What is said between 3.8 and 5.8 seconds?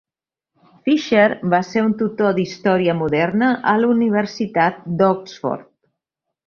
la Universitat d'Oxford.